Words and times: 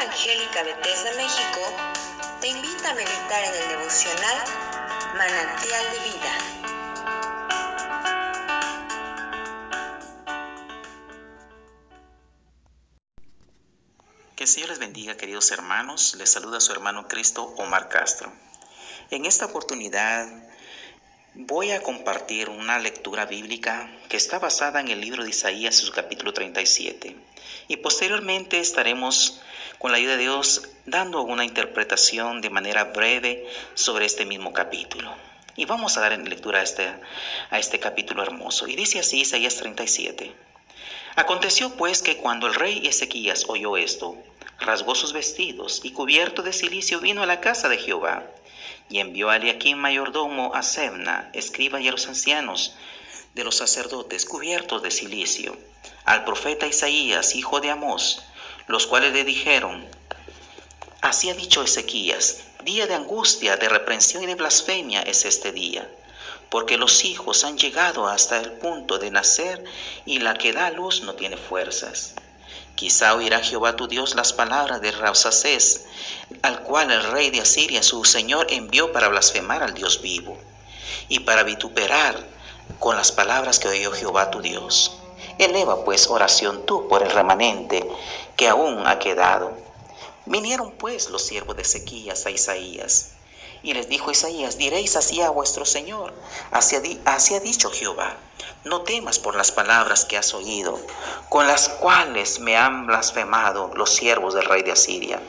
Evangélica 0.00 0.62
Bethesda 0.62 1.10
México 1.16 1.60
te 2.40 2.46
invita 2.46 2.90
a 2.90 2.94
meditar 2.94 3.42
en 3.42 3.62
el 3.62 3.68
devocional 3.68 4.44
Manantial 5.16 5.84
de 5.90 5.98
Vida. 6.04 6.38
Que 14.36 14.44
el 14.44 14.48
Señor 14.48 14.68
les 14.68 14.78
bendiga, 14.78 15.16
queridos 15.16 15.50
hermanos. 15.50 16.14
Les 16.14 16.30
saluda 16.30 16.60
su 16.60 16.70
hermano 16.70 17.08
Cristo 17.08 17.52
Omar 17.56 17.88
Castro. 17.88 18.32
En 19.10 19.24
esta 19.24 19.46
oportunidad 19.46 20.28
voy 21.34 21.70
a 21.70 21.82
compartir 21.82 22.48
una 22.48 22.78
lectura 22.78 23.26
bíblica 23.26 23.90
que 24.08 24.16
está 24.16 24.38
basada 24.38 24.80
en 24.80 24.88
el 24.88 25.00
libro 25.00 25.22
de 25.22 25.30
Isaías, 25.30 25.76
su 25.76 25.92
capítulo 25.92 26.32
37. 26.32 27.16
Y 27.68 27.76
posteriormente 27.76 28.58
estaremos, 28.58 29.40
con 29.78 29.92
la 29.92 29.98
ayuda 29.98 30.16
de 30.16 30.22
Dios, 30.22 30.68
dando 30.86 31.22
una 31.22 31.44
interpretación 31.44 32.40
de 32.40 32.50
manera 32.50 32.84
breve 32.84 33.46
sobre 33.74 34.06
este 34.06 34.24
mismo 34.24 34.52
capítulo. 34.52 35.14
Y 35.54 35.64
vamos 35.64 35.96
a 35.96 36.00
dar 36.00 36.12
en 36.12 36.28
lectura 36.28 36.60
a 36.60 36.62
este, 36.62 36.88
a 37.50 37.58
este 37.58 37.78
capítulo 37.78 38.22
hermoso. 38.22 38.66
Y 38.66 38.76
dice 38.76 39.00
así 39.00 39.20
Isaías 39.20 39.56
37. 39.56 40.32
Aconteció 41.16 41.70
pues 41.76 42.02
que 42.02 42.16
cuando 42.16 42.46
el 42.46 42.54
rey 42.54 42.86
Ezequías 42.86 43.44
oyó 43.48 43.76
esto, 43.76 44.16
rasgó 44.60 44.94
sus 44.94 45.12
vestidos 45.12 45.80
y 45.82 45.92
cubierto 45.92 46.42
de 46.42 46.52
silicio 46.52 47.00
vino 47.00 47.22
a 47.22 47.26
la 47.26 47.40
casa 47.40 47.68
de 47.68 47.76
Jehová 47.76 48.24
y 48.88 49.00
envió 49.00 49.30
a 49.30 49.38
mayordomo 49.76 50.54
a 50.54 50.62
Sebna, 50.62 51.30
escriba 51.32 51.80
y 51.80 51.88
a 51.88 51.92
los 51.92 52.06
ancianos 52.08 52.74
de 53.34 53.44
los 53.44 53.56
sacerdotes 53.56 54.24
cubiertos 54.24 54.82
de 54.82 54.90
silicio, 54.90 55.56
al 56.04 56.24
profeta 56.24 56.66
Isaías, 56.66 57.34
hijo 57.34 57.60
de 57.60 57.70
Amós, 57.70 58.22
los 58.66 58.86
cuales 58.86 59.12
le 59.12 59.24
dijeron, 59.24 59.86
Así 61.00 61.30
ha 61.30 61.34
dicho 61.34 61.62
Ezequías, 61.62 62.44
día 62.64 62.86
de 62.86 62.94
angustia, 62.94 63.56
de 63.56 63.68
reprensión 63.68 64.24
y 64.24 64.26
de 64.26 64.34
blasfemia 64.34 65.02
es 65.02 65.24
este 65.24 65.52
día, 65.52 65.88
porque 66.50 66.76
los 66.76 67.04
hijos 67.04 67.44
han 67.44 67.56
llegado 67.56 68.08
hasta 68.08 68.40
el 68.40 68.52
punto 68.52 68.98
de 68.98 69.10
nacer 69.10 69.64
y 70.04 70.18
la 70.18 70.34
que 70.34 70.52
da 70.52 70.70
luz 70.70 71.02
no 71.02 71.14
tiene 71.14 71.36
fuerzas. 71.36 72.14
Quizá 72.78 73.16
oirá 73.16 73.40
Jehová 73.40 73.74
tu 73.74 73.88
Dios 73.88 74.14
las 74.14 74.32
palabras 74.32 74.80
de 74.80 74.92
Rabsacés, 74.92 75.86
al 76.42 76.62
cual 76.62 76.92
el 76.92 77.02
rey 77.10 77.30
de 77.30 77.40
Asiria, 77.40 77.82
su 77.82 78.04
señor, 78.04 78.46
envió 78.50 78.92
para 78.92 79.08
blasfemar 79.08 79.64
al 79.64 79.74
Dios 79.74 80.00
vivo 80.00 80.38
y 81.08 81.18
para 81.18 81.42
vituperar 81.42 82.24
con 82.78 82.96
las 82.96 83.10
palabras 83.10 83.58
que 83.58 83.66
oyó 83.66 83.90
Jehová 83.90 84.30
tu 84.30 84.42
Dios. 84.42 84.96
Eleva 85.38 85.84
pues 85.84 86.06
oración 86.06 86.66
tú 86.66 86.86
por 86.86 87.02
el 87.02 87.10
remanente 87.10 87.84
que 88.36 88.46
aún 88.46 88.86
ha 88.86 89.00
quedado. 89.00 89.58
Vinieron 90.26 90.70
pues 90.70 91.10
los 91.10 91.22
siervos 91.26 91.56
de 91.56 91.62
Ezequías 91.62 92.26
a 92.26 92.30
Isaías. 92.30 93.10
Y 93.64 93.74
les 93.74 93.88
dijo 93.88 94.12
Isaías, 94.12 94.56
diréis 94.56 94.94
así 94.94 95.20
a 95.20 95.30
vuestro 95.30 95.64
Señor, 95.64 96.14
así 96.52 96.76
ha, 96.76 97.12
así 97.12 97.34
ha 97.34 97.40
dicho 97.40 97.72
Jehová, 97.72 98.16
no 98.68 98.82
temas 98.82 99.18
por 99.18 99.34
las 99.34 99.52
palabras 99.52 100.04
que 100.04 100.16
has 100.16 100.34
oído, 100.34 100.78
con 101.28 101.46
las 101.46 101.68
cuales 101.68 102.40
me 102.40 102.56
han 102.56 102.86
blasfemado 102.86 103.70
los 103.74 103.94
siervos 103.94 104.34
del 104.34 104.44
rey 104.44 104.62
de 104.62 104.72
Asiria. 104.72 105.20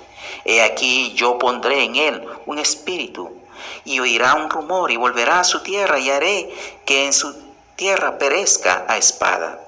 He 0.45 0.61
aquí 0.61 1.13
yo 1.13 1.37
pondré 1.37 1.83
en 1.83 1.95
él 1.95 2.27
un 2.45 2.59
espíritu, 2.59 3.31
y 3.85 3.99
oirá 3.99 4.35
un 4.35 4.49
rumor, 4.49 4.91
y 4.91 4.97
volverá 4.97 5.39
a 5.39 5.43
su 5.43 5.61
tierra, 5.63 5.99
y 5.99 6.09
haré 6.09 6.53
que 6.85 7.05
en 7.05 7.13
su 7.13 7.35
tierra 7.75 8.17
perezca 8.17 8.85
a 8.87 8.97
espada. 8.97 9.65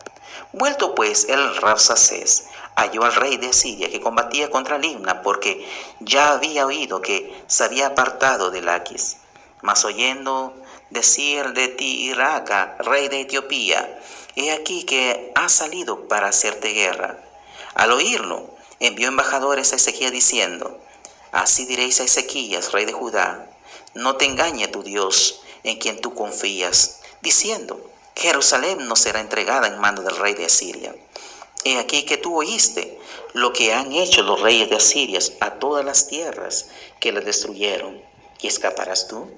Vuelto 0.53 0.94
pues 0.95 1.30
el 1.30 1.56
Rabsacés, 1.56 2.47
halló 2.75 3.03
al 3.03 3.16
rey 3.16 3.38
de 3.38 3.47
Asiria 3.47 3.89
que 3.89 4.02
combatía 4.02 4.50
contra 4.50 4.78
Limna, 4.78 5.22
porque 5.22 5.66
ya 6.00 6.34
había 6.34 6.66
oído 6.66 7.01
que 7.01 7.44
se 7.47 7.63
había 7.63 7.88
apartado 7.88 8.51
de 8.51 8.62
Laquis. 8.62 9.17
Mas 9.62 9.85
oyendo 9.85 10.53
decir 10.91 11.53
de 11.53 11.69
ti 11.69 12.03
Iraca, 12.09 12.78
rey 12.79 13.07
de 13.07 13.22
Etiopía, 13.22 14.00
he 14.35 14.52
aquí 14.52 14.84
que 14.84 15.31
ha 15.35 15.50
salido 15.50 16.07
para 16.07 16.28
hacerte 16.28 16.74
guerra. 16.74 17.18
Al 17.74 17.91
oírlo, 17.91 18.50
envió 18.79 19.07
embajadores 19.07 19.74
a 19.74 19.78
Ezequías 19.78 20.12
diciendo, 20.12 20.79
Así 21.31 21.66
diréis 21.66 22.00
a 22.02 22.03
Ezequías, 22.03 22.74
rey 22.74 22.85
de 22.85 22.94
Judá, 22.94 23.50
no 23.94 24.18
te 24.18 24.25
engañe 24.25 24.68
tu 24.68 24.84
Dios, 24.84 25.41
en 25.63 25.78
quien 25.78 26.00
tú 26.02 26.13
confías, 26.13 27.00
diciendo, 27.22 27.81
Jerusalén 28.16 28.88
no 28.88 28.96
será 28.96 29.22
entregada 29.22 29.68
en 29.68 29.79
mano 29.79 30.02
del 30.02 30.18
rey 30.18 30.34
de 30.34 30.46
Asiria. 30.46 30.94
He 31.63 31.78
aquí 31.78 32.03
que 32.03 32.18
tú 32.18 32.38
oíste 32.38 33.00
lo 33.34 33.53
que 33.53 33.73
han 33.73 33.94
hecho 33.94 34.23
los 34.23 34.41
reyes 34.41 34.69
de 34.69 34.75
Asiria 34.75 35.19
a 35.40 35.52
todas 35.52 35.85
las 35.85 36.08
tierras 36.08 36.68
que 37.00 37.12
las 37.12 37.23
destruyeron, 37.23 38.02
y 38.41 38.47
escaparás 38.47 39.08
tú. 39.08 39.29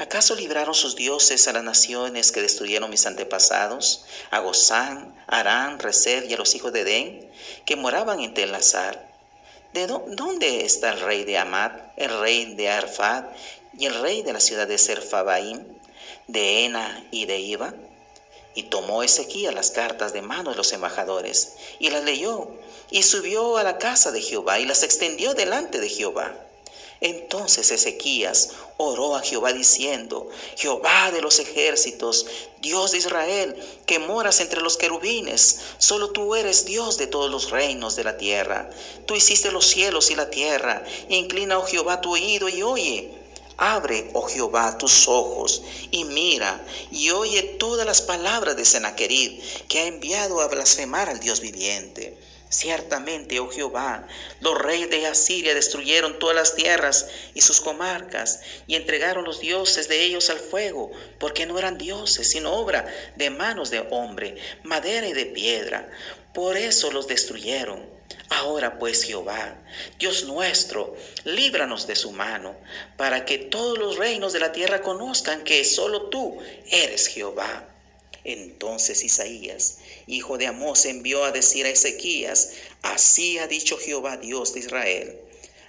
¿Acaso 0.00 0.34
libraron 0.34 0.74
sus 0.74 0.96
dioses 0.96 1.46
a 1.46 1.52
las 1.52 1.62
naciones 1.62 2.32
que 2.32 2.40
destruyeron 2.40 2.88
mis 2.88 3.04
antepasados, 3.04 4.06
a 4.30 4.38
Gozán, 4.38 5.14
Arán, 5.26 5.78
Resed 5.78 6.24
y 6.24 6.32
a 6.32 6.38
los 6.38 6.54
hijos 6.54 6.72
de 6.72 6.80
Edén, 6.80 7.30
que 7.66 7.76
moraban 7.76 8.20
en 8.20 8.32
Telazar? 8.32 9.12
¿De 9.74 9.86
dónde 9.86 10.64
está 10.64 10.92
el 10.92 11.00
rey 11.00 11.24
de 11.24 11.36
Amad, 11.36 11.72
el 11.98 12.18
rey 12.18 12.54
de 12.54 12.70
Arfad 12.70 13.24
y 13.76 13.84
el 13.84 14.00
rey 14.00 14.22
de 14.22 14.32
la 14.32 14.40
ciudad 14.40 14.66
de 14.66 14.78
Serfabaim, 14.78 15.66
de 16.28 16.64
Ena 16.64 17.06
y 17.10 17.26
de 17.26 17.38
Iba? 17.38 17.74
Y 18.54 18.64
tomó 18.70 19.02
Ezequiel 19.02 19.54
las 19.54 19.70
cartas 19.70 20.14
de 20.14 20.22
mano 20.22 20.52
de 20.52 20.56
los 20.56 20.72
embajadores, 20.72 21.56
y 21.78 21.90
las 21.90 22.04
leyó, 22.04 22.48
y 22.90 23.02
subió 23.02 23.58
a 23.58 23.64
la 23.64 23.76
casa 23.76 24.12
de 24.12 24.22
Jehová, 24.22 24.60
y 24.60 24.64
las 24.64 24.82
extendió 24.82 25.34
delante 25.34 25.78
de 25.78 25.90
Jehová. 25.90 26.34
Entonces 27.00 27.70
Ezequías 27.70 28.50
oró 28.76 29.16
a 29.16 29.22
Jehová 29.22 29.54
diciendo, 29.54 30.28
Jehová 30.56 31.10
de 31.10 31.22
los 31.22 31.38
ejércitos, 31.38 32.26
Dios 32.60 32.92
de 32.92 32.98
Israel, 32.98 33.56
que 33.86 33.98
moras 33.98 34.40
entre 34.40 34.60
los 34.60 34.76
querubines, 34.76 35.60
solo 35.78 36.10
tú 36.10 36.34
eres 36.34 36.66
Dios 36.66 36.98
de 36.98 37.06
todos 37.06 37.30
los 37.30 37.50
reinos 37.50 37.96
de 37.96 38.04
la 38.04 38.18
tierra. 38.18 38.68
Tú 39.06 39.14
hiciste 39.14 39.50
los 39.50 39.66
cielos 39.66 40.10
y 40.10 40.14
la 40.14 40.28
tierra, 40.28 40.84
inclina, 41.08 41.58
oh 41.58 41.66
Jehová, 41.66 42.02
tu 42.02 42.12
oído 42.12 42.50
y 42.50 42.62
oye. 42.62 43.10
Abre, 43.56 44.10
oh 44.14 44.26
Jehová, 44.26 44.76
tus 44.78 45.06
ojos 45.06 45.62
y 45.90 46.04
mira 46.04 46.64
y 46.90 47.10
oye 47.10 47.42
todas 47.42 47.84
las 47.84 48.00
palabras 48.00 48.56
de 48.56 48.64
Sennacherib, 48.64 49.42
que 49.68 49.80
ha 49.80 49.86
enviado 49.86 50.40
a 50.40 50.48
blasfemar 50.48 51.10
al 51.10 51.20
Dios 51.20 51.40
viviente. 51.40 52.16
Ciertamente, 52.52 53.38
oh 53.38 53.48
Jehová, 53.48 54.08
los 54.40 54.58
reyes 54.58 54.90
de 54.90 55.06
Asiria 55.06 55.54
destruyeron 55.54 56.18
todas 56.18 56.34
las 56.34 56.56
tierras 56.56 57.06
y 57.32 57.42
sus 57.42 57.60
comarcas 57.60 58.40
y 58.66 58.74
entregaron 58.74 59.24
los 59.24 59.38
dioses 59.38 59.86
de 59.86 60.02
ellos 60.02 60.30
al 60.30 60.40
fuego, 60.40 60.90
porque 61.20 61.46
no 61.46 61.60
eran 61.60 61.78
dioses, 61.78 62.28
sino 62.28 62.52
obra 62.52 62.92
de 63.14 63.30
manos 63.30 63.70
de 63.70 63.86
hombre, 63.90 64.34
madera 64.64 65.06
y 65.06 65.12
de 65.12 65.26
piedra. 65.26 65.88
Por 66.34 66.56
eso 66.56 66.90
los 66.90 67.06
destruyeron. 67.06 67.88
Ahora 68.30 68.80
pues, 68.80 69.04
Jehová, 69.04 69.56
Dios 70.00 70.24
nuestro, 70.24 70.96
líbranos 71.22 71.86
de 71.86 71.94
su 71.94 72.10
mano, 72.10 72.56
para 72.96 73.24
que 73.24 73.38
todos 73.38 73.78
los 73.78 73.96
reinos 73.96 74.32
de 74.32 74.40
la 74.40 74.50
tierra 74.50 74.82
conozcan 74.82 75.44
que 75.44 75.64
solo 75.64 76.10
tú 76.10 76.40
eres 76.68 77.06
Jehová. 77.06 77.68
Entonces 78.24 79.02
Isaías, 79.02 79.78
hijo 80.06 80.36
de 80.38 80.46
Amós, 80.46 80.84
envió 80.84 81.24
a 81.24 81.32
decir 81.32 81.66
a 81.66 81.70
Ezequías, 81.70 82.50
así 82.82 83.38
ha 83.38 83.46
dicho 83.46 83.78
Jehová 83.78 84.16
Dios 84.18 84.52
de 84.52 84.60
Israel, 84.60 85.18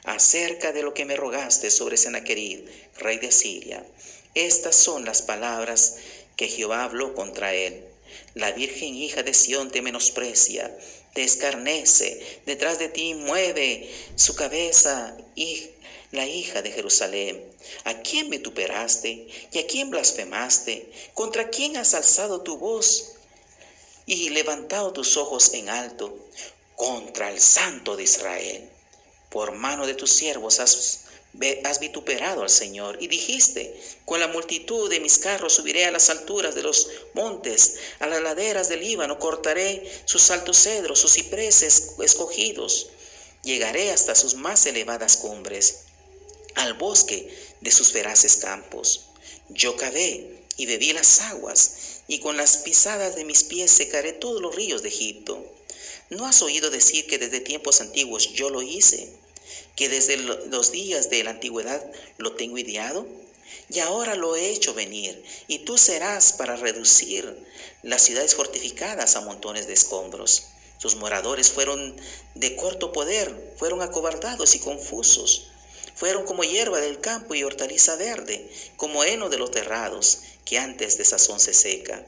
acerca 0.03 0.72
de 0.72 0.84
lo 0.84 0.94
que 0.94 1.06
me 1.06 1.16
rogaste 1.16 1.72
sobre 1.72 1.97
Sennacherib, 1.97 2.66
rey 2.97 3.19
de 3.19 3.31
Siria. 3.31 3.85
Estas 4.34 4.75
son 4.75 5.06
las 5.06 5.22
palabras 5.22 5.95
que 6.35 6.47
Jehová 6.47 6.84
habló 6.84 7.13
contra 7.13 7.53
él. 7.53 7.86
La 8.33 8.51
virgen 8.51 8.95
hija 8.95 9.24
de 9.24 9.33
Sión 9.33 9.71
te 9.71 9.81
menosprecia, 9.81 10.75
te 11.13 11.24
escarnece, 11.24 12.42
detrás 12.45 12.80
de 12.80 12.89
ti 12.89 13.13
mueve 13.13 13.89
su 14.15 14.36
cabeza 14.36 15.18
y 15.36 15.69
la 16.12 16.28
hija 16.28 16.62
de 16.62 16.72
Jerusalén. 16.72 17.42
¿A 17.86 18.02
quién 18.02 18.30
vituperaste 18.30 19.28
y 19.52 19.60
a 19.60 19.66
quién 19.66 19.90
blasfemaste? 19.90 20.92
¿Contra 21.13 21.50
quién 21.50 21.78
has 21.78 21.94
alzado 21.94 22.42
tu 22.42 22.58
voz 22.58 23.13
y 24.06 24.30
levantado 24.30 24.92
tus 24.92 25.16
ojos 25.16 25.54
en 25.54 25.69
alto? 25.69 26.13
Contra 26.75 27.31
el 27.31 27.40
Santo 27.40 27.96
de 27.96 28.04
Israel. 28.04 28.69
Por 29.30 29.54
mano 29.54 29.88
de 29.88 29.94
tus 29.94 30.12
siervos 30.12 30.60
has, 30.60 31.06
has 31.63 31.80
vituperado 31.80 32.42
al 32.42 32.50
Señor 32.50 32.98
y 33.02 33.07
dijiste, 33.07 33.74
con 34.04 34.19
la 34.19 34.28
multitud 34.28 34.90
de 34.90 35.00
mis 35.00 35.18
carros 35.18 35.54
subiré 35.54 35.86
a 35.86 35.92
las 35.92 36.10
alturas 36.10 36.56
de 36.56 36.64
los 36.64 36.90
montes, 37.14 37.75
a 38.00 38.07
las 38.07 38.22
laderas 38.22 38.68
del 38.68 38.81
Líbano, 38.81 39.18
cortaré 39.18 39.90
sus 40.04 40.30
altos 40.31 40.57
cedros, 40.57 41.00
sus 41.00 41.14
cipreses 41.14 41.94
escogidos, 42.00 42.90
llegaré 43.44 43.92
hasta 43.92 44.14
sus 44.14 44.36
más 44.36 44.66
elevadas 44.66 45.16
cumbres 45.16 45.86
al 46.56 46.74
bosque 46.74 47.30
de 47.62 47.71
sus 47.71 47.92
feraces 47.92 48.38
campos. 48.38 49.06
Yo 49.50 49.75
cavé 49.75 50.44
y 50.57 50.65
bebí 50.65 50.94
las 50.94 51.21
aguas, 51.21 52.01
y 52.07 52.19
con 52.19 52.38
las 52.38 52.57
pisadas 52.57 53.15
de 53.15 53.25
mis 53.25 53.44
pies 53.44 53.71
secaré 53.71 54.13
todos 54.13 54.42
los 54.42 54.56
ríos 54.56 54.81
de 54.81 54.89
Egipto. 54.89 55.45
¿No 56.09 56.25
has 56.25 56.42
oído 56.42 56.69
decir 56.69 57.07
que 57.07 57.18
desde 57.18 57.39
tiempos 57.39 57.81
antiguos 57.81 58.33
yo 58.33 58.50
lo 58.50 58.62
hice? 58.62 59.09
que 59.75 59.89
desde 59.89 60.18
los 60.18 60.71
días 60.71 61.09
de 61.09 61.24
la 61.24 61.31
antigüedad 61.31 61.83
lo 62.18 62.33
tengo 62.33 62.57
ideado? 62.57 63.07
Y 63.69 63.80
ahora 63.80 64.15
lo 64.15 64.36
he 64.36 64.50
hecho 64.50 64.74
venir, 64.74 65.24
y 65.47 65.59
tú 65.59 65.77
serás 65.77 66.33
para 66.33 66.56
reducir 66.56 67.38
las 67.83 68.01
ciudades 68.01 68.36
fortificadas 68.36 69.15
a 69.15 69.21
montones 69.21 69.68
de 69.68 69.74
escombros. 69.74 70.44
Sus 70.77 70.95
moradores 70.95 71.51
fueron 71.51 71.95
de 72.36 72.56
corto 72.56 72.92
poder, 72.92 73.56
fueron 73.57 73.81
acobardados 73.81 74.56
y 74.56 74.59
confusos. 74.59 75.50
Fueron 75.96 76.26
como 76.26 76.44
hierba 76.44 76.80
del 76.80 77.00
campo 77.00 77.36
y 77.36 77.44
hortaliza 77.44 77.96
verde, 77.96 78.50
como 78.76 79.04
heno 79.04 79.30
de 79.30 79.38
los 79.38 79.52
terrados, 79.52 80.20
que 80.46 80.58
antes 80.58 80.98
de 80.98 81.06
sazón 81.06 81.40
se 81.40 81.54
seca. 81.54 82.06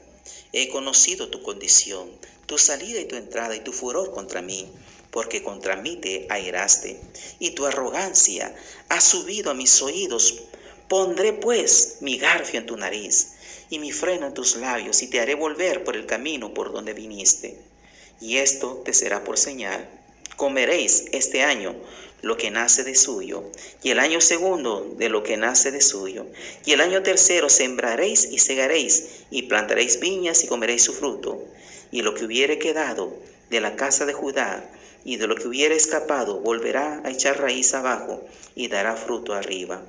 He 0.52 0.68
conocido 0.68 1.28
tu 1.28 1.42
condición, 1.42 2.10
tu 2.46 2.58
salida 2.58 3.00
y 3.00 3.06
tu 3.06 3.16
entrada 3.16 3.56
y 3.56 3.60
tu 3.60 3.72
furor 3.72 4.12
contra 4.12 4.42
mí, 4.42 4.70
porque 5.10 5.42
contra 5.42 5.76
mí 5.76 5.96
te 5.96 6.26
airaste, 6.28 7.00
y 7.38 7.50
tu 7.50 7.66
arrogancia 7.66 8.54
ha 8.88 9.00
subido 9.00 9.50
a 9.50 9.54
mis 9.54 9.80
oídos. 9.82 10.42
Pondré 10.88 11.32
pues 11.32 11.98
mi 12.00 12.18
garfio 12.18 12.60
en 12.60 12.66
tu 12.66 12.76
nariz 12.76 13.32
y 13.70 13.78
mi 13.78 13.92
freno 13.92 14.26
en 14.26 14.34
tus 14.34 14.56
labios, 14.56 15.02
y 15.02 15.08
te 15.08 15.20
haré 15.20 15.34
volver 15.34 15.84
por 15.84 15.96
el 15.96 16.06
camino 16.06 16.52
por 16.52 16.72
donde 16.72 16.92
viniste. 16.94 17.58
Y 18.20 18.36
esto 18.38 18.82
te 18.84 18.92
será 18.92 19.24
por 19.24 19.38
señal. 19.38 19.88
Comeréis 20.36 21.04
este 21.12 21.42
año 21.42 21.74
lo 22.24 22.36
que 22.36 22.50
nace 22.50 22.84
de 22.84 22.94
suyo, 22.94 23.44
y 23.82 23.90
el 23.90 23.98
año 23.98 24.20
segundo 24.20 24.94
de 24.96 25.08
lo 25.08 25.22
que 25.22 25.36
nace 25.36 25.70
de 25.70 25.80
suyo, 25.80 26.26
y 26.64 26.72
el 26.72 26.80
año 26.80 27.02
tercero 27.02 27.48
sembraréis 27.48 28.24
y 28.30 28.38
segaréis, 28.38 29.24
y 29.30 29.42
plantaréis 29.42 30.00
viñas 30.00 30.42
y 30.42 30.46
comeréis 30.46 30.82
su 30.82 30.94
fruto, 30.94 31.44
y 31.92 32.02
lo 32.02 32.14
que 32.14 32.24
hubiere 32.24 32.58
quedado 32.58 33.14
de 33.50 33.60
la 33.60 33.76
casa 33.76 34.06
de 34.06 34.14
Judá 34.14 34.70
y 35.04 35.16
de 35.16 35.26
lo 35.26 35.36
que 35.36 35.46
hubiere 35.46 35.76
escapado 35.76 36.40
volverá 36.40 37.02
a 37.04 37.10
echar 37.10 37.38
raíz 37.38 37.74
abajo 37.74 38.26
y 38.54 38.68
dará 38.68 38.96
fruto 38.96 39.34
arriba, 39.34 39.82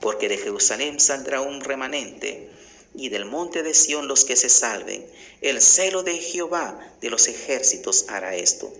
porque 0.00 0.28
de 0.28 0.38
Jerusalén 0.38 0.98
saldrá 1.00 1.42
un 1.42 1.60
remanente, 1.60 2.48
y 2.94 3.08
del 3.08 3.26
monte 3.26 3.62
de 3.62 3.74
Sión 3.74 4.08
los 4.08 4.24
que 4.24 4.36
se 4.36 4.48
salven. 4.48 5.04
El 5.42 5.60
celo 5.60 6.02
de 6.02 6.16
Jehová 6.16 6.78
de 7.00 7.10
los 7.10 7.28
ejércitos 7.28 8.06
hará 8.08 8.36
esto. 8.36 8.72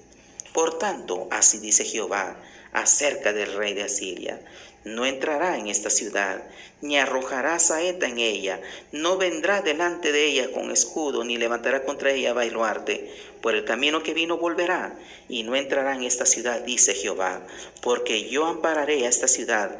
Por 0.55 0.79
tanto, 0.79 1.27
así 1.31 1.59
dice 1.59 1.85
Jehová, 1.85 2.41
acerca 2.75 3.33
del 3.33 3.55
rey 3.55 3.73
de 3.73 3.85
Asiria. 3.85 4.39
No 4.85 5.07
entrará 5.07 5.57
en 5.57 5.69
esta 5.69 5.89
ciudad, 5.89 6.43
ni 6.83 6.99
arrojará 6.99 7.59
saeta 7.59 8.07
en 8.07 8.19
ella, 8.19 8.61
no 8.93 9.17
vendrá 9.17 9.63
delante 9.63 10.13
de 10.13 10.27
ella 10.27 10.53
con 10.53 10.71
escudo, 10.71 11.25
ni 11.25 11.39
levantará 11.39 11.85
contra 11.85 12.13
ella 12.13 12.35
bailuarte. 12.35 13.11
Por 13.41 13.55
el 13.55 13.65
camino 13.65 14.03
que 14.03 14.13
vino 14.13 14.37
volverá, 14.37 14.99
y 15.27 15.43
no 15.43 15.57
entrará 15.57 15.95
en 15.95 16.03
esta 16.03 16.27
ciudad, 16.27 16.61
dice 16.61 16.93
Jehová, 16.93 17.47
porque 17.81 18.29
yo 18.29 18.45
ampararé 18.45 19.07
a 19.07 19.09
esta 19.09 19.27
ciudad 19.27 19.79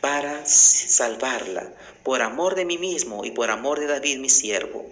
para 0.00 0.46
salvarla, 0.46 1.72
por 2.04 2.22
amor 2.22 2.54
de 2.54 2.64
mí 2.64 2.78
mismo 2.78 3.24
y 3.24 3.32
por 3.32 3.50
amor 3.50 3.80
de 3.80 3.88
David 3.88 4.18
mi 4.18 4.28
siervo. 4.28 4.86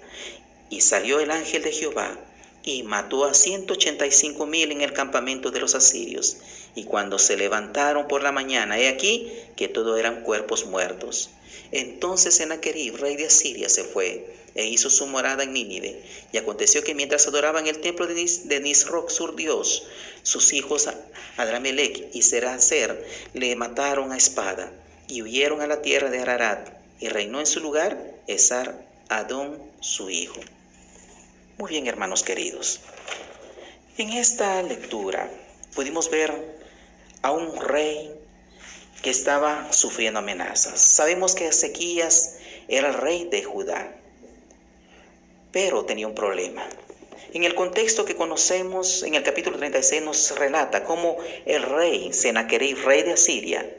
Y 0.70 0.80
salió 0.80 1.20
el 1.20 1.30
ángel 1.30 1.62
de 1.62 1.70
Jehová 1.70 2.18
y 2.64 2.82
mató 2.82 3.24
a 3.24 3.34
ciento 3.34 3.74
ochenta 3.74 4.04
y 4.08 4.10
cinco 4.10 4.46
mil 4.46 4.72
en 4.72 4.80
el 4.80 4.92
campamento 4.92 5.52
de 5.52 5.60
los 5.60 5.76
asirios. 5.76 6.38
Y 6.76 6.84
cuando 6.84 7.18
se 7.18 7.36
levantaron 7.36 8.06
por 8.06 8.22
la 8.22 8.30
mañana, 8.30 8.78
he 8.78 8.86
aquí 8.86 9.32
que 9.56 9.66
todo 9.66 9.96
eran 9.96 10.22
cuerpos 10.22 10.66
muertos. 10.66 11.30
Entonces 11.72 12.36
Sennacherib, 12.36 12.96
rey 12.98 13.16
de 13.16 13.26
Asiria, 13.26 13.68
se 13.68 13.82
fue 13.82 14.36
e 14.54 14.66
hizo 14.66 14.88
su 14.88 15.06
morada 15.06 15.42
en 15.42 15.52
Nínive. 15.52 16.02
Y 16.32 16.38
aconteció 16.38 16.82
que 16.82 16.94
mientras 16.94 17.26
adoraban 17.26 17.66
el 17.66 17.80
templo 17.80 18.06
de, 18.06 18.14
Nis, 18.14 18.48
de 18.48 18.60
Nisroch, 18.60 19.10
su 19.10 19.32
dios, 19.32 19.86
sus 20.22 20.52
hijos 20.52 20.88
Adramelech 21.36 22.08
y 22.14 22.22
Seracer 22.22 23.06
le 23.34 23.54
mataron 23.56 24.12
a 24.12 24.16
espada 24.16 24.72
y 25.08 25.22
huyeron 25.22 25.60
a 25.60 25.66
la 25.66 25.82
tierra 25.82 26.10
de 26.10 26.20
Ararat. 26.20 26.68
Y 27.00 27.08
reinó 27.08 27.40
en 27.40 27.46
su 27.46 27.60
lugar 27.60 28.14
Esar 28.26 28.86
Adón, 29.08 29.58
su 29.80 30.08
hijo. 30.08 30.40
Muy 31.58 31.70
bien, 31.70 31.86
hermanos 31.86 32.22
queridos. 32.22 32.80
En 33.98 34.10
esta 34.10 34.62
lectura 34.62 35.30
pudimos 35.76 36.10
ver 36.10 36.32
a 37.22 37.30
un 37.30 37.54
rey 37.60 38.10
que 39.02 39.10
estaba 39.10 39.72
sufriendo 39.72 40.18
amenazas. 40.18 40.80
Sabemos 40.80 41.34
que 41.34 41.46
Ezequías 41.46 42.38
era 42.66 42.90
rey 42.90 43.28
de 43.30 43.44
Judá, 43.44 43.94
pero 45.52 45.84
tenía 45.84 46.08
un 46.08 46.14
problema. 46.14 46.66
En 47.34 47.44
el 47.44 47.54
contexto 47.54 48.06
que 48.06 48.16
conocemos, 48.16 49.02
en 49.02 49.14
el 49.14 49.22
capítulo 49.22 49.58
36 49.58 50.02
nos 50.02 50.36
relata 50.38 50.84
cómo 50.84 51.18
el 51.44 51.62
rey 51.62 52.12
Sennacherib, 52.12 52.82
rey 52.84 53.02
de 53.02 53.12
Asiria, 53.12 53.70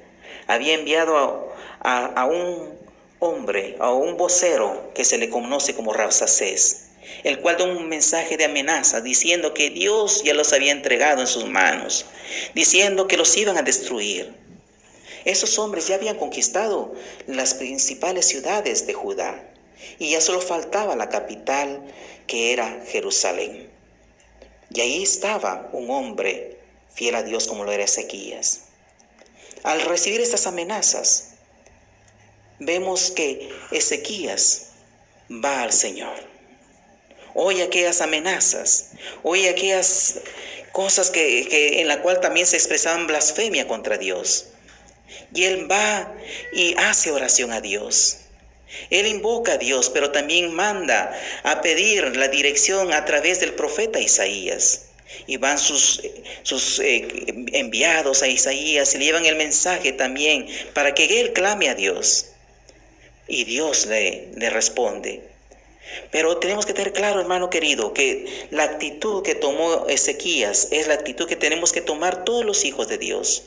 había 0.46 0.76
enviado 0.76 1.52
a 1.82 2.26
un 2.26 2.78
hombre, 3.20 3.76
a 3.80 3.92
un 3.92 4.18
vocero 4.18 4.92
que 4.94 5.04
se 5.04 5.18
le 5.18 5.30
conoce 5.30 5.76
como 5.76 5.94
Rabsacés, 5.94 6.87
el 7.24 7.40
cual 7.40 7.58
da 7.58 7.66
un 7.66 7.88
mensaje 7.90 8.38
de 8.38 8.46
amenaza 8.46 9.02
diciendo 9.02 9.54
que 9.54 9.70
Dios 9.70 10.24
ya 10.24 10.34
los 10.34 10.54
había 10.54 10.72
entregado 10.72 11.22
en 11.22 11.28
sus 11.28 11.46
manos, 11.46 12.06
diciendo 12.54 13.08
que 13.08 13.18
los 13.18 13.36
iban 13.38 13.58
a 13.58 13.64
destruir. 13.64 14.34
Esos 15.26 15.60
hombres 15.60 15.88
ya 15.88 15.96
habían 15.96 16.18
conquistado 16.18 16.94
las 17.26 17.54
principales 17.54 18.26
ciudades 18.28 18.88
de 18.88 18.94
Judá 18.94 19.44
y 20.00 20.12
ya 20.12 20.22
solo 20.22 20.42
faltaba 20.42 20.96
la 20.96 21.10
capital 21.10 21.82
que 22.28 22.54
era 22.54 22.84
Jerusalén. 22.88 23.70
Y 24.74 24.82
ahí 24.82 25.04
estaba 25.04 25.70
un 25.74 25.90
hombre 25.90 26.58
fiel 26.94 27.16
a 27.16 27.24
Dios 27.24 27.48
como 27.48 27.64
lo 27.64 27.72
era 27.72 27.84
Ezequías. 27.84 28.62
Al 29.64 29.82
recibir 29.82 30.22
estas 30.22 30.48
amenazas, 30.48 31.32
vemos 32.60 33.12
que 33.12 33.50
Ezequías 33.72 34.70
va 35.30 35.64
al 35.64 35.74
Señor 35.74 36.37
oye 37.38 37.62
aquellas 37.62 38.02
amenazas, 38.02 38.90
oye 39.22 39.48
aquellas 39.48 40.16
cosas 40.72 41.12
que, 41.12 41.80
en 41.80 41.88
la 41.88 42.02
cual 42.02 42.20
también 42.20 42.48
se 42.48 42.58
expresaban 42.58 43.06
blasfemia 43.06 43.68
contra 43.68 43.98
Dios. 43.98 44.48
Y 45.34 45.44
él 45.44 45.72
va 45.72 46.12
y 46.52 46.74
hace 46.78 47.12
oración 47.12 47.52
a 47.52 47.62
Dios. 47.62 48.18
Él 48.90 49.06
invoca 49.06 49.54
a 49.54 49.58
Dios, 49.58 49.92
pero 49.92 50.12
también 50.12 50.54
manda 50.54 51.16
a 51.44 51.62
pedir 51.62 52.18
la 52.18 52.28
dirección 52.28 52.92
a 52.92 53.06
través 53.06 53.40
del 53.40 53.54
profeta 53.54 54.00
Isaías. 54.00 54.88
Y 55.28 55.38
van 55.38 55.60
sus, 55.60 56.02
sus 56.42 56.80
eh, 56.80 57.08
enviados 57.54 58.24
a 58.24 58.28
Isaías 58.28 58.94
y 58.94 58.98
le 58.98 59.06
llevan 59.06 59.26
el 59.26 59.36
mensaje 59.36 59.94
también 59.94 60.48
para 60.74 60.94
que 60.96 61.22
él 61.22 61.34
clame 61.34 61.70
a 61.70 61.76
Dios. 61.76 62.32
Y 63.28 63.44
Dios 63.44 63.86
le, 63.86 64.30
le 64.36 64.50
responde. 64.50 65.37
Pero 66.12 66.38
tenemos 66.38 66.66
que 66.66 66.74
tener 66.74 66.94
claro, 66.94 67.20
hermano 67.20 67.50
querido, 67.50 67.94
que 67.94 68.48
la 68.52 68.64
actitud 68.64 69.24
que 69.24 69.36
tomó 69.36 69.88
Ezequías 69.88 70.70
es 70.72 70.88
la 70.88 70.96
actitud 70.96 71.28
que 71.28 71.36
tenemos 71.36 71.72
que 71.72 71.82
tomar 71.82 72.24
todos 72.24 72.46
los 72.46 72.66
hijos 72.66 72.88
de 72.88 72.98
Dios. 72.98 73.44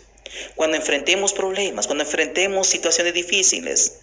Cuando 0.55 0.77
enfrentemos 0.77 1.33
problemas, 1.33 1.87
cuando 1.87 2.05
enfrentemos 2.05 2.67
situaciones 2.67 3.15
difíciles, 3.15 4.01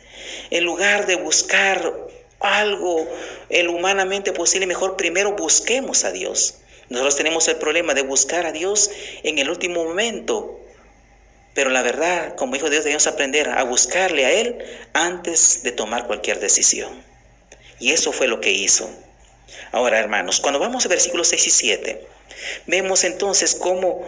en 0.50 0.65
lugar 0.65 1.06
de 1.06 1.15
buscar 1.15 1.94
algo 2.39 3.08
el 3.50 3.70
humanamente 3.70 4.34
posible, 4.34 4.67
mejor 4.67 4.98
primero 4.98 5.34
busquemos 5.34 6.03
a 6.03 6.12
Dios. 6.12 6.56
Nosotros 6.89 7.15
tenemos 7.15 7.48
el 7.48 7.58
problema 7.58 7.94
de 7.94 8.01
buscar 8.01 8.46
a 8.46 8.51
Dios 8.51 8.89
en 9.24 9.39
el 9.39 9.50
último 9.50 9.84
momento. 9.84 10.60
Pero 11.53 11.70
la 11.70 11.82
verdad, 11.82 12.36
como 12.36 12.56
hijo 12.56 12.65
de 12.65 12.72
Dios, 12.72 12.84
debemos 12.84 13.08
aprender 13.08 13.50
a 13.50 13.63
buscarle 13.63 14.25
a 14.25 14.32
Él 14.32 14.58
antes 14.94 15.63
de 15.63 15.72
tomar 15.72 16.06
cualquier 16.08 16.39
decisión. 16.39 17.03
Y 17.79 17.91
eso 17.91 18.12
fue 18.12 18.27
lo 18.27 18.41
que 18.41 18.51
hizo. 18.51 18.89
Ahora, 19.72 20.00
hermanos, 20.00 20.39
cuando 20.39 20.60
vamos 20.60 20.86
a 20.86 20.89
versículos 20.89 21.27
6 21.29 21.48
y 21.48 21.50
7, 21.50 22.07
vemos 22.65 23.03
entonces 23.03 23.55
cómo 23.55 24.07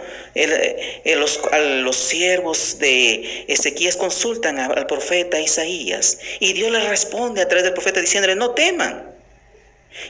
los, 1.06 1.40
los, 1.84 1.96
siervos 1.96 2.80
de 2.80 3.46
Ezequías 3.48 3.96
consultan 3.96 4.60
al 4.60 4.88
profeta 4.88 5.40
Isaías 5.40 6.20
y 6.40 6.54
Dios 6.54 6.72
les 6.72 6.88
responde 6.88 7.42
a 7.42 7.48
través 7.48 7.64
del 7.64 7.74
profeta 7.74 8.02
diciéndole, 8.02 8.36
no 8.36 8.52
teman, 8.52 9.12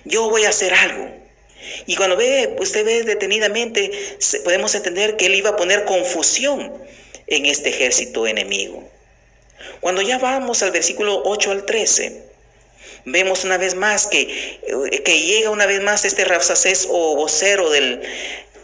yo 0.05 0.29
voy 0.29 0.45
a 0.45 0.49
hacer 0.49 0.73
algo. 0.73 1.09
Y 1.85 1.95
cuando 1.95 2.15
ve, 2.15 2.55
usted 2.59 2.85
ve 2.85 3.03
detenidamente, 3.03 3.91
podemos 4.43 4.73
entender 4.75 5.17
que 5.17 5.25
él 5.27 5.35
iba 5.35 5.51
a 5.51 5.55
poner 5.55 5.85
confusión 5.85 6.73
en 7.27 7.45
este 7.45 7.69
ejército 7.69 8.27
enemigo. 8.27 8.89
Cuando 9.81 10.01
ya 10.01 10.17
vamos 10.17 10.63
al 10.63 10.71
versículo 10.71 11.21
8 11.25 11.51
al 11.51 11.65
13, 11.65 12.28
Vemos 13.05 13.43
una 13.43 13.57
vez 13.57 13.75
más 13.75 14.07
que, 14.07 14.59
que 15.03 15.21
llega 15.21 15.49
una 15.49 15.65
vez 15.65 15.81
más 15.81 16.05
este 16.05 16.25
Rapsacés 16.25 16.87
o 16.89 17.15
vocero 17.15 17.69
del, 17.69 18.01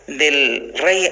del 0.07 0.73
rey 0.75 1.11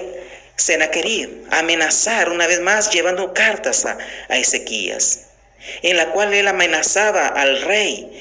Sennacherib 0.55 1.45
a 1.49 1.59
amenazar 1.59 2.29
una 2.29 2.47
vez 2.47 2.61
más 2.61 2.91
llevando 2.91 3.33
cartas 3.33 3.85
a, 3.85 3.97
a 4.29 4.37
Ezequías, 4.37 5.27
en 5.81 5.97
la 5.97 6.11
cual 6.11 6.33
él 6.33 6.47
amenazaba 6.47 7.27
al 7.27 7.61
rey, 7.61 8.19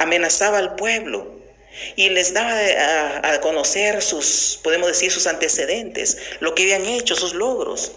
amenazaba 0.00 0.58
al 0.58 0.76
pueblo. 0.76 1.37
Y 1.96 2.08
les 2.10 2.32
daba 2.32 2.52
a, 3.22 3.40
conocer 3.40 4.02
sus, 4.02 4.60
podemos 4.62 4.88
decir, 4.88 5.10
sus 5.10 5.26
antecedentes, 5.26 6.18
lo 6.40 6.54
que 6.54 6.62
habían 6.62 6.86
hecho, 6.86 7.14
sus 7.16 7.34
logros. 7.34 7.92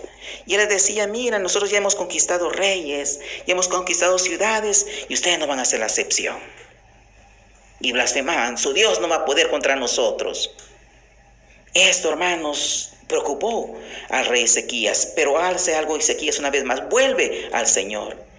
Y 0.45 0.53
él 0.53 0.61
les 0.61 0.69
decía, 0.69 1.07
mira, 1.07 1.39
nosotros 1.39 1.71
ya 1.71 1.77
hemos 1.77 1.95
conquistado 1.95 2.49
reyes, 2.49 3.19
ya 3.45 3.53
hemos 3.53 3.67
conquistado 3.67 4.17
ciudades 4.19 4.85
y 5.09 5.13
ustedes 5.13 5.39
no 5.39 5.47
van 5.47 5.59
a 5.59 5.65
ser 5.65 5.79
la 5.79 5.87
excepción. 5.87 6.37
Y 7.79 7.91
blasfemaban, 7.91 8.57
su 8.57 8.73
Dios 8.73 8.99
no 9.01 9.07
va 9.07 9.17
a 9.17 9.25
poder 9.25 9.49
contra 9.49 9.75
nosotros. 9.75 10.51
Esto, 11.73 12.09
hermanos, 12.09 12.93
preocupó 13.07 13.77
al 14.09 14.25
rey 14.25 14.43
Ezequías, 14.43 15.13
pero 15.15 15.37
hace 15.37 15.75
algo 15.75 15.97
Ezequías 15.97 16.39
una 16.39 16.49
vez 16.49 16.63
más, 16.63 16.87
vuelve 16.89 17.49
al 17.51 17.67
Señor. 17.67 18.30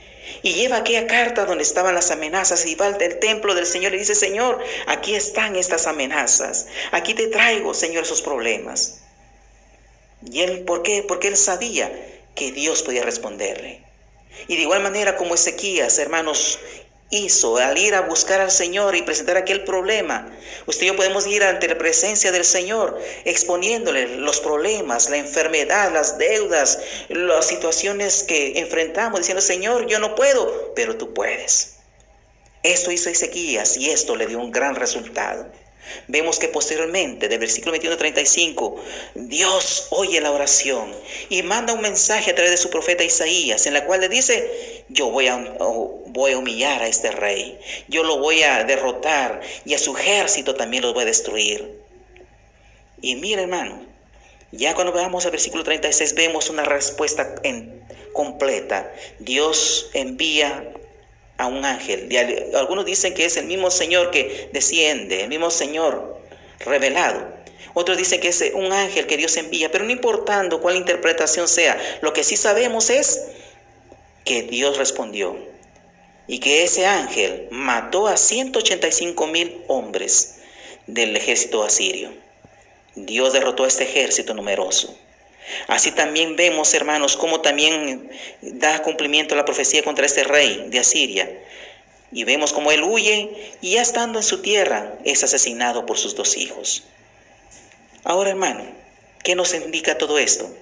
Y 0.42 0.54
lleva 0.54 0.78
aquella 0.78 1.06
carta 1.06 1.44
donde 1.44 1.62
estaban 1.62 1.94
las 1.94 2.10
amenazas 2.10 2.66
y 2.66 2.74
va 2.74 2.86
al 2.86 2.98
templo 2.98 3.54
del 3.54 3.66
Señor 3.66 3.94
y 3.94 3.98
dice, 3.98 4.14
Señor, 4.14 4.62
aquí 4.86 5.14
están 5.14 5.54
estas 5.56 5.86
amenazas, 5.86 6.66
aquí 6.90 7.14
te 7.14 7.28
traigo, 7.28 7.74
Señor, 7.74 8.02
esos 8.02 8.22
problemas. 8.22 9.02
¿Y 10.30 10.40
él 10.40 10.64
por 10.64 10.82
qué? 10.82 11.04
Porque 11.06 11.28
él 11.28 11.36
sabía 11.36 11.90
que 12.34 12.52
Dios 12.52 12.82
podía 12.82 13.04
responderle. 13.04 13.82
Y 14.48 14.56
de 14.56 14.62
igual 14.62 14.82
manera 14.82 15.16
como 15.16 15.34
Ezequías, 15.34 15.98
hermanos, 15.98 16.58
hizo 17.12 17.58
al 17.58 17.76
ir 17.76 17.94
a 17.94 18.00
buscar 18.00 18.40
al 18.40 18.50
Señor 18.50 18.96
y 18.96 19.02
presentar 19.02 19.36
aquel 19.36 19.64
problema. 19.64 20.34
Usted 20.66 20.84
y 20.84 20.86
yo 20.86 20.96
podemos 20.96 21.26
ir 21.26 21.44
ante 21.44 21.68
la 21.68 21.76
presencia 21.78 22.32
del 22.32 22.44
Señor 22.44 22.98
exponiéndole 23.24 24.16
los 24.16 24.40
problemas, 24.40 25.10
la 25.10 25.18
enfermedad, 25.18 25.92
las 25.92 26.18
deudas, 26.18 26.80
las 27.10 27.46
situaciones 27.46 28.22
que 28.22 28.58
enfrentamos, 28.58 29.20
diciendo, 29.20 29.42
Señor, 29.42 29.86
yo 29.86 29.98
no 29.98 30.14
puedo, 30.14 30.72
pero 30.74 30.96
tú 30.96 31.12
puedes. 31.12 31.74
Esto 32.62 32.90
hizo 32.90 33.10
Ezequías 33.10 33.76
y 33.76 33.90
esto 33.90 34.16
le 34.16 34.26
dio 34.26 34.38
un 34.38 34.50
gran 34.50 34.74
resultado. 34.74 35.46
Vemos 36.08 36.38
que 36.38 36.48
posteriormente, 36.48 37.28
del 37.28 37.40
versículo 37.40 37.72
21 37.72 37.96
35, 37.96 38.82
Dios 39.14 39.88
oye 39.90 40.20
la 40.20 40.30
oración 40.30 40.92
y 41.28 41.42
manda 41.42 41.72
un 41.72 41.80
mensaje 41.80 42.30
a 42.30 42.34
través 42.34 42.52
de 42.52 42.56
su 42.56 42.70
profeta 42.70 43.04
Isaías, 43.04 43.66
en 43.66 43.74
la 43.74 43.84
cual 43.84 44.00
le 44.00 44.08
dice, 44.08 44.81
yo 44.92 45.10
voy 45.10 45.26
a, 45.28 45.36
voy 46.06 46.32
a 46.32 46.38
humillar 46.38 46.82
a 46.82 46.88
este 46.88 47.10
rey, 47.10 47.58
yo 47.88 48.04
lo 48.04 48.18
voy 48.18 48.42
a 48.42 48.64
derrotar 48.64 49.40
y 49.64 49.74
a 49.74 49.78
su 49.78 49.96
ejército 49.96 50.54
también 50.54 50.82
lo 50.82 50.92
voy 50.92 51.02
a 51.02 51.06
destruir. 51.06 51.80
Y 53.00 53.16
mira 53.16 53.42
hermano, 53.42 53.80
ya 54.52 54.74
cuando 54.74 54.92
veamos 54.92 55.24
el 55.24 55.30
versículo 55.30 55.64
36 55.64 56.14
vemos 56.14 56.50
una 56.50 56.64
respuesta 56.64 57.34
en, 57.42 57.82
completa. 58.12 58.92
Dios 59.18 59.90
envía 59.94 60.72
a 61.38 61.46
un 61.46 61.64
ángel. 61.64 62.08
Algunos 62.54 62.84
dicen 62.84 63.14
que 63.14 63.24
es 63.24 63.36
el 63.36 63.46
mismo 63.46 63.70
Señor 63.70 64.10
que 64.10 64.50
desciende, 64.52 65.22
el 65.22 65.28
mismo 65.28 65.50
Señor 65.50 66.20
revelado. 66.60 67.32
Otros 67.74 67.96
dicen 67.96 68.20
que 68.20 68.28
es 68.28 68.44
un 68.54 68.72
ángel 68.72 69.06
que 69.06 69.16
Dios 69.16 69.36
envía, 69.38 69.72
pero 69.72 69.84
no 69.84 69.90
importando 69.90 70.60
cuál 70.60 70.76
interpretación 70.76 71.48
sea, 71.48 71.80
lo 72.02 72.12
que 72.12 72.22
sí 72.22 72.36
sabemos 72.36 72.90
es 72.90 73.28
que 74.24 74.42
Dios 74.42 74.78
respondió 74.78 75.36
y 76.26 76.38
que 76.38 76.64
ese 76.64 76.86
ángel 76.86 77.48
mató 77.50 78.06
a 78.06 78.16
185 78.16 79.26
mil 79.26 79.62
hombres 79.68 80.36
del 80.86 81.16
ejército 81.16 81.62
asirio. 81.62 82.12
Dios 82.94 83.32
derrotó 83.32 83.64
a 83.64 83.68
este 83.68 83.84
ejército 83.84 84.34
numeroso. 84.34 84.96
Así 85.66 85.90
también 85.90 86.36
vemos, 86.36 86.72
hermanos, 86.74 87.16
cómo 87.16 87.40
también 87.40 88.10
da 88.40 88.82
cumplimiento 88.82 89.34
la 89.34 89.44
profecía 89.44 89.82
contra 89.82 90.06
este 90.06 90.24
rey 90.24 90.66
de 90.68 90.78
Asiria. 90.78 91.30
Y 92.12 92.24
vemos 92.24 92.52
cómo 92.52 92.70
él 92.70 92.82
huye 92.82 93.30
y 93.60 93.72
ya 93.72 93.82
estando 93.82 94.18
en 94.18 94.22
su 94.22 94.42
tierra 94.42 94.94
es 95.04 95.24
asesinado 95.24 95.86
por 95.86 95.98
sus 95.98 96.14
dos 96.14 96.36
hijos. 96.36 96.84
Ahora, 98.04 98.30
hermano, 98.30 98.64
¿qué 99.24 99.34
nos 99.34 99.54
indica 99.54 99.98
todo 99.98 100.18
esto? 100.18 100.54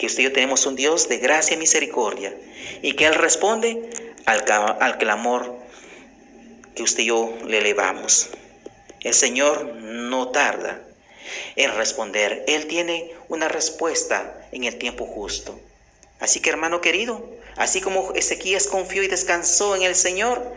Que 0.00 0.06
usted 0.06 0.20
y 0.20 0.24
yo 0.24 0.32
tenemos 0.32 0.64
un 0.64 0.76
Dios 0.76 1.10
de 1.10 1.18
gracia 1.18 1.56
y 1.56 1.58
misericordia 1.58 2.34
y 2.80 2.94
que 2.94 3.04
Él 3.04 3.14
responde 3.14 3.90
al, 4.24 4.50
al 4.50 4.96
clamor 4.96 5.58
que 6.74 6.82
usted 6.82 7.02
y 7.02 7.06
yo 7.08 7.34
le 7.44 7.58
elevamos. 7.58 8.30
El 9.00 9.12
Señor 9.12 9.66
no 9.74 10.30
tarda 10.30 10.80
en 11.54 11.76
responder. 11.76 12.44
Él 12.48 12.66
tiene 12.66 13.12
una 13.28 13.48
respuesta 13.48 14.48
en 14.52 14.64
el 14.64 14.78
tiempo 14.78 15.04
justo. 15.04 15.60
Así 16.18 16.40
que 16.40 16.48
hermano 16.48 16.80
querido, 16.80 17.22
así 17.56 17.82
como 17.82 18.14
Ezequías 18.14 18.68
confió 18.68 19.02
y 19.02 19.08
descansó 19.08 19.76
en 19.76 19.82
el 19.82 19.94
Señor 19.94 20.50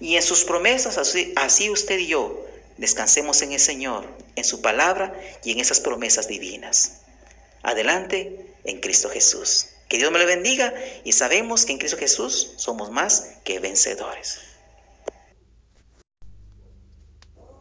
y 0.00 0.16
en 0.16 0.22
sus 0.22 0.42
promesas, 0.42 0.98
así, 0.98 1.32
así 1.36 1.70
usted 1.70 1.98
y 1.98 2.08
yo 2.08 2.44
descansemos 2.78 3.42
en 3.42 3.52
el 3.52 3.60
Señor, 3.60 4.12
en 4.34 4.42
su 4.42 4.60
palabra 4.60 5.14
y 5.44 5.52
en 5.52 5.60
esas 5.60 5.78
promesas 5.78 6.26
divinas. 6.26 7.02
Adelante 7.68 8.54
en 8.64 8.80
Cristo 8.80 9.10
Jesús. 9.10 9.66
Que 9.88 9.98
Dios 9.98 10.10
me 10.10 10.18
le 10.18 10.24
bendiga 10.24 10.72
y 11.04 11.12
sabemos 11.12 11.64
que 11.64 11.72
en 11.72 11.78
Cristo 11.78 11.98
Jesús 11.98 12.52
somos 12.56 12.90
más 12.90 13.36
que 13.44 13.58
vencedores. 13.58 14.40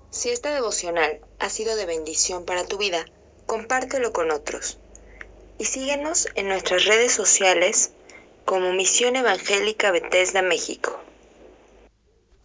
Si 0.09 0.29
esta 0.29 0.53
devocional 0.53 1.19
ha 1.39 1.49
sido 1.49 1.75
de 1.75 1.85
bendición 1.85 2.45
para 2.45 2.65
tu 2.65 2.77
vida, 2.77 3.05
compártelo 3.45 4.13
con 4.13 4.31
otros. 4.31 4.79
Y 5.57 5.65
síguenos 5.65 6.27
en 6.35 6.47
nuestras 6.47 6.85
redes 6.85 7.11
sociales 7.11 7.91
como 8.45 8.71
Misión 8.71 9.15
Evangélica 9.15 9.91
Bethesda 9.91 10.41
México. 10.41 10.99